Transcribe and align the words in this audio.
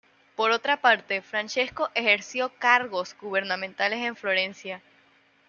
Por 0.35 0.49
otra 0.49 0.77
parte, 0.81 1.21
Francesco 1.21 1.91
ejerció 1.93 2.51
cargos 2.57 3.15
gubernamentales 3.21 3.99
en 3.99 4.15
Florencia. 4.15 4.81